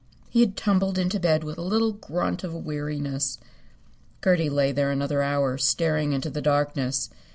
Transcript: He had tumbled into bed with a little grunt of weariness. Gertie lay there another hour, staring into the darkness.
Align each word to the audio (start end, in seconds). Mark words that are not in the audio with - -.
He 0.31 0.39
had 0.39 0.57
tumbled 0.57 0.97
into 0.97 1.19
bed 1.19 1.43
with 1.43 1.59
a 1.59 1.61
little 1.61 1.91
grunt 1.91 2.43
of 2.43 2.55
weariness. 2.55 3.37
Gertie 4.23 4.49
lay 4.49 4.71
there 4.71 4.89
another 4.89 5.21
hour, 5.21 5.59
staring 5.59 6.11
into 6.11 6.31
the 6.31 6.41
darkness. 6.41 7.11